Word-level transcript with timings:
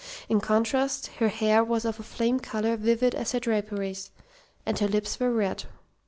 In 0.27 0.41
contrast, 0.41 1.11
her 1.19 1.27
hair 1.27 1.63
was 1.63 1.85
of 1.85 1.99
a 1.99 2.01
flame 2.01 2.39
colour 2.39 2.75
vivid 2.75 3.13
as 3.13 3.33
her 3.33 3.39
draperies, 3.39 4.09
and 4.65 4.79
her 4.79 4.87
lips 4.87 5.19
were 5.19 5.31
red. 5.31 5.65